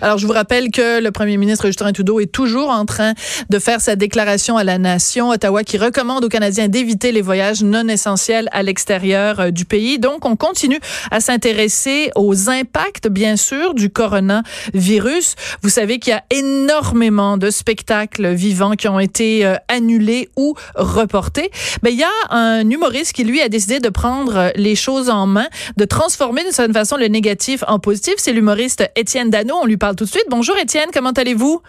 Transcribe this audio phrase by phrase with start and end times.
[0.00, 3.12] Alors, je vous rappelle que le premier ministre Justin Trudeau est toujours en train
[3.50, 5.30] de faire sa déclaration à la nation.
[5.30, 9.98] Ottawa qui recommande aux Canadiens d'éviter les voyages non essentiels à l'extérieur euh, du pays.
[9.98, 15.34] Donc, on continue à s'intéresser aux impacts, bien sûr, du coronavirus.
[15.62, 20.54] Vous savez qu'il y a énormément de spectacles vivants qui ont été euh, annulés ou
[20.74, 21.50] reportés.
[21.82, 25.26] Mais il y a un humoriste qui, lui, a décidé de prendre les choses en
[25.26, 28.14] main, de transformer d'une certaine façon le négatif en positif.
[28.16, 29.54] C'est l'humoriste Étienne Dano.
[29.62, 30.26] On lui parle tout de suite.
[30.30, 31.60] Bonjour Étienne, comment allez-vous?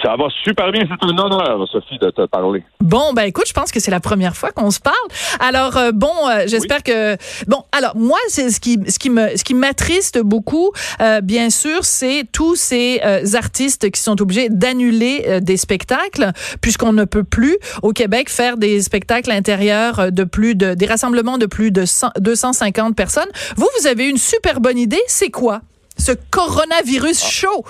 [0.00, 0.82] Ça va super bien.
[0.88, 2.62] C'est un honneur, Sophie, de te parler.
[2.80, 4.94] Bon, ben écoute, je pense que c'est la première fois qu'on se parle.
[5.40, 7.16] Alors euh, bon, euh, j'espère que
[7.48, 7.64] bon.
[7.72, 11.84] Alors moi, c'est ce qui ce qui me ce qui m'attriste beaucoup, euh, bien sûr,
[11.84, 13.00] c'est tous ces
[13.34, 18.80] artistes qui sont obligés d'annuler des spectacles puisqu'on ne peut plus au Québec faire des
[18.82, 23.30] spectacles intérieurs de plus de des rassemblements de plus de 100, 250 personnes.
[23.56, 25.02] Vous, vous avez une super bonne idée.
[25.08, 25.62] C'est quoi?
[25.98, 27.64] Ce coronavirus chaud?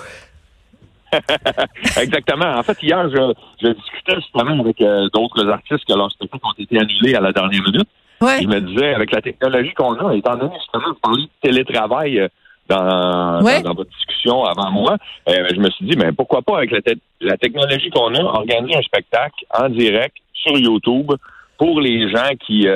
[1.97, 2.45] Exactement.
[2.57, 6.53] En fait, hier, je, je discutais justement avec euh, d'autres artistes que leurs spectacles ont
[6.63, 7.87] été annulés à la dernière minute.
[8.21, 8.41] Ouais.
[8.41, 12.19] Je me disais, avec la technologie qu'on a, étant donné justement de parler de télétravail
[12.19, 12.27] euh,
[12.67, 13.61] dans, Ouais.
[13.63, 14.97] dans, dans votre discussion avant moi,
[15.29, 18.21] euh, je me suis dit, mais pourquoi pas avec la, te- la technologie qu'on a,
[18.21, 21.11] organiser un spectacle en direct sur YouTube
[21.57, 22.67] pour les gens qui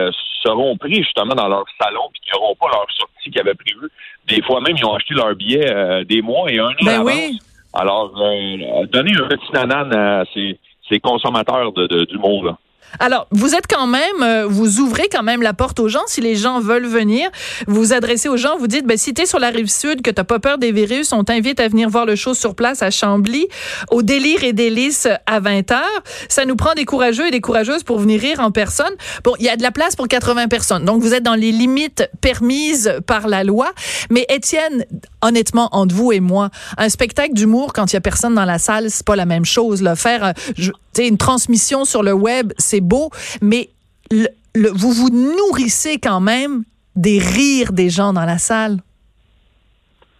[0.44, 2.86] seront pris justement dans leur salon puis qui n'auront pas leur
[3.30, 3.90] qu'ils avaient prévue.
[4.28, 7.02] Des fois même, ils ont acheté leur billet euh, des mois et un an Ben
[7.04, 7.40] oui.
[7.74, 12.58] Alors, euh, donner un petit nanan à ces, ces consommateurs de, de, d'humour, là.
[13.00, 16.04] Alors, vous êtes quand même, euh, vous ouvrez quand même la porte aux gens.
[16.08, 17.30] Si les gens veulent venir,
[17.68, 20.12] vous vous adressez aux gens, vous dites, ben, si t'es sur la rive sud, que
[20.12, 22.92] t'as pas peur des virus, on t'invite à venir voir le show sur place à
[22.92, 23.48] Chambly,
[23.92, 25.82] au Délire et Délices à 20 h
[26.30, 28.94] Ça nous prend des courageux et des courageuses pour venir rire en personne.
[29.24, 30.86] Bon, il y a de la place pour 80 personnes.
[30.86, 33.72] Donc, vous êtes dans les limites permises par la loi.
[34.10, 34.86] Mais Étienne,
[35.24, 38.60] honnêtement, entre vous et moi, un spectacle d'humour quand il y a personne dans la
[38.60, 39.82] salle, c'est pas la même chose.
[39.82, 39.96] Là.
[39.96, 43.10] Faire euh, je- tu sais, une transmission sur le web, c'est beau,
[43.42, 43.70] mais
[44.12, 46.64] le- le- vous vous nourrissez quand même
[46.96, 48.78] des rires des gens dans la salle.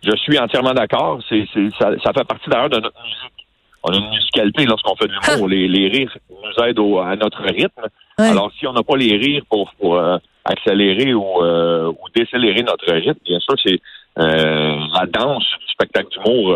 [0.04, 1.20] Je suis entièrement d'accord.
[1.30, 1.46] C'est,
[1.80, 3.48] ça, ça fait partie d'ailleurs de notre musique.
[3.84, 5.48] On a une musicalité lorsqu'on fait de l'humour.
[5.48, 7.82] les, les rires nous aident au- à notre rythme.
[8.20, 8.28] Ouais.
[8.28, 12.64] Alors, si on n'a pas les rires pour, pour, euh, accélérer ou, euh, ou décélérer
[12.64, 13.80] notre rythme, bien sûr, c'est
[14.16, 16.56] la danse du spectacle d'humour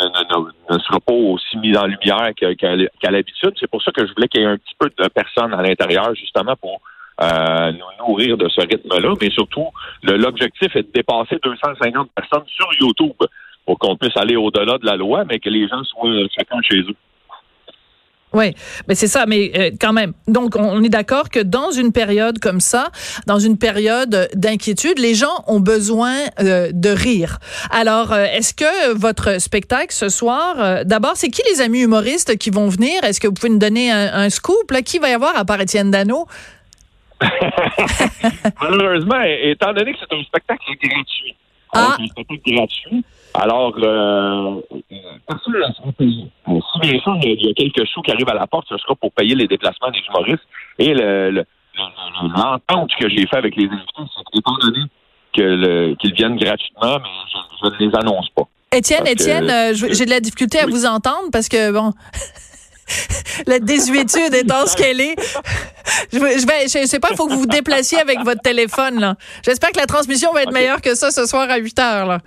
[0.00, 0.08] euh,
[0.70, 3.52] ne, ne- sera pas aussi mise en lumière qu'à, l'habitude.
[3.58, 5.62] C'est pour ça que je voulais qu'il y ait un petit peu de personnes à
[5.62, 6.80] l'intérieur, justement, pour
[7.22, 9.14] euh, nous nourrir de ce rythme-là.
[9.20, 9.68] Mais surtout,
[10.02, 13.16] l'objectif est de dépasser 250 personnes sur YouTube
[13.64, 16.60] pour qu'on puisse aller au-delà de la loi, mais que les gens soient euh, chacun
[16.62, 16.96] chez eux.
[18.36, 18.54] Oui,
[18.86, 20.12] mais c'est ça, mais euh, quand même.
[20.28, 22.90] Donc, on, est d'accord que dans une période comme ça,
[23.26, 27.38] dans une période d'inquiétude, les gens ont besoin euh, de rire.
[27.70, 32.50] Alors, euh, est-ce que votre spectacle ce soir, d'abord, c'est qui les amis humoristes qui
[32.50, 33.02] vont venir?
[33.04, 34.70] Est-ce que vous pouvez nous donner un, un scoop?
[34.70, 34.82] Là?
[34.82, 36.26] Qui va y avoir à part Étienne Dano?
[38.60, 41.34] Malheureusement, étant donné que c'est un spectacle gratuit,
[41.72, 41.96] Ah.
[41.98, 43.02] un spectacle gratuit,
[43.36, 46.26] alors euh, euh, personne ne sera payé.
[46.46, 48.94] Si bien sûr, il y a- quelques sous qui arrivent à la porte, ce sera
[48.94, 50.42] pour payer les déplacements des humoristes.
[50.78, 51.44] Et le- le-
[51.78, 54.80] le- l'entente que j'ai fait avec les invités, c'est qu'étant donné
[55.32, 58.44] qu'ils viennent gratuitement, mais je, je ne les annonce pas.
[58.72, 60.72] Étienne, Étienne, euh, j'ai de la difficulté à Oui.
[60.72, 61.92] vous entendre parce que, bon,
[63.46, 65.16] la désuétude étant ce qu'elle est,
[66.12, 66.38] je, vais-
[66.68, 69.14] je sais pas, il faut que vous vous déplaciez avec votre téléphone, là.
[69.44, 72.18] J'espère que la transmission va être meilleure que ça ce soir à 8 heures, là.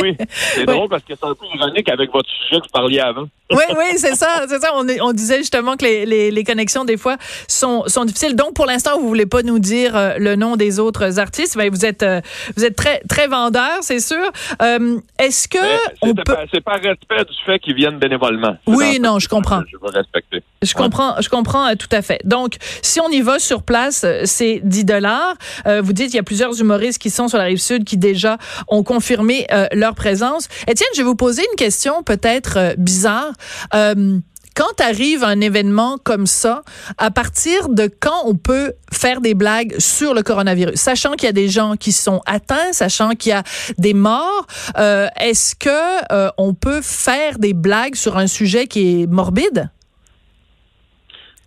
[0.00, 0.16] Oui,
[0.54, 3.28] c'est drôle parce que c'est un peu ironique avec votre sujet que vous parliez avant.
[3.50, 4.72] Oui, oui, c'est ça, c'est ça.
[4.74, 7.16] On, on disait justement que les, les, les connexions, des fois,
[7.46, 8.36] sont, sont difficiles.
[8.36, 11.56] Donc, pour l'instant, vous voulez pas nous dire euh, le nom des autres artistes.
[11.56, 12.20] Ben, vous êtes, euh,
[12.56, 14.30] vous êtes très, très vendeur, c'est sûr.
[14.62, 15.58] Euh, Est-ce que
[16.02, 16.36] on c'est peut...
[16.52, 18.56] c'est pas respect du fait qu'ils viennent bénévolement.
[18.66, 19.62] Oui, non, je comprends.
[19.70, 20.42] Je veux respecter.
[20.62, 22.20] Je comprends, je comprends euh, tout à fait.
[22.24, 25.34] Donc, si on y va sur place, c'est 10 dollars.
[25.66, 27.96] Euh, vous dites qu'il y a plusieurs humoristes qui sont sur la rive sud qui
[27.96, 30.48] déjà ont confirmé euh, leur présence.
[30.66, 33.32] Étienne, je vais vous poser une question peut-être euh, bizarre.
[33.74, 34.18] Euh,
[34.56, 36.62] quand arrive un événement comme ça,
[36.98, 41.28] à partir de quand on peut faire des blagues sur le coronavirus, sachant qu'il y
[41.28, 43.44] a des gens qui sont atteints, sachant qu'il y a
[43.78, 44.46] des morts,
[44.78, 49.70] euh, est-ce que euh, on peut faire des blagues sur un sujet qui est morbide?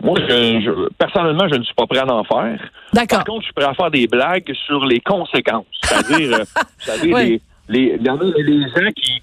[0.04, 2.60] Moi, je, je- personnellement, je ne suis pas prêt à en faire.
[2.94, 3.20] D'accord.
[3.20, 5.66] Par contre, je suis prêt à faire des blagues sur les conséquences.
[5.84, 7.42] C'est-à-dire, euh, Oui.
[7.70, 9.22] les, les, les gens qui,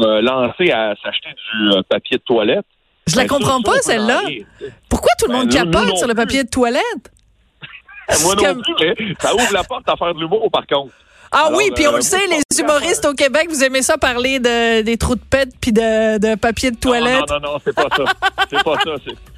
[0.00, 2.64] euh, lancés à s'acheter du euh, papier de toilette.
[3.06, 4.20] Je la Ben, comprends ça, pas celle-là.
[4.88, 6.82] Pourquoi tout le Ben, monde capote sur le papier de toilette?
[8.22, 10.92] Moi non comme- plus, mais ça ouvre la porte à faire de l'humour, par contre.
[11.34, 13.96] Ah Alors, oui, puis on euh, le sait, les humoristes au Québec, vous aimez ça
[13.96, 17.20] parler de, des trous de pète puis de, de papier de toilette.
[17.28, 18.04] Non, non, non, non, c'est pas ça.
[18.50, 18.90] C'est pas ça.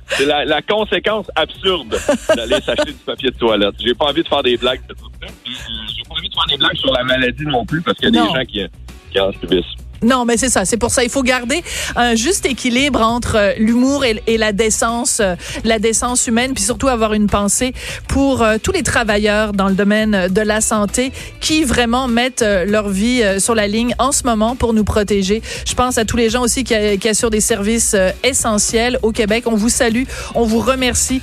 [0.08, 1.96] C'est, la, la conséquence absurde
[2.34, 3.74] d'aller s'acheter du papier de toilette.
[3.78, 5.28] J'ai pas envie de faire des blagues de tout ça.
[5.44, 5.54] Puis,
[5.96, 8.18] J'ai pas envie de faire des blagues sur la maladie non plus parce qu'il y
[8.18, 8.32] a Non.
[8.32, 8.66] des gens qui,
[9.12, 9.64] qui en subissent.
[10.04, 10.64] Non, mais c'est ça.
[10.64, 11.02] C'est pour ça.
[11.02, 11.62] Il faut garder
[11.96, 15.34] un juste équilibre entre euh, l'humour et, la décence, euh,
[15.64, 17.72] la décence humaine, puis surtout avoir une pensée
[18.08, 22.88] pour euh, tous les travailleurs dans le domaine de la santé qui vraiment mettent leur
[22.88, 25.42] vie sur la ligne en ce moment pour nous protéger.
[25.66, 29.44] Je pense à tous les gens aussi qui, qui assurent des services essentiels au Québec.
[29.46, 30.04] On vous salue,
[30.34, 31.20] on vous remercie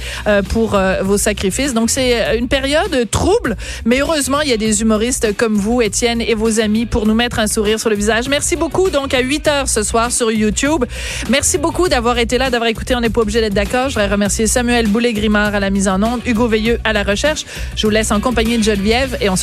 [0.50, 1.74] pour vos sacrifices.
[1.74, 6.22] Donc c'est une période trouble, mais heureusement il y a des humoristes comme vous, Étienne,
[6.22, 8.30] et vos amis pour nous mettre un sourire sur le visage.
[8.30, 8.89] Merci beaucoup.
[8.89, 10.85] Donc à 8 heures ce soir sur YouTube.
[11.29, 12.95] Merci beaucoup d'avoir été là, d'avoir écouté.
[12.95, 13.89] On n'est pas obligé d'être d'accord.
[13.89, 17.45] Je voudrais remercier Samuel Boulet-Grimard à la mise en onde, Hugo Veilleux à la recherche.
[17.75, 19.39] Je vous laisse en compagnie de Geneviève et on se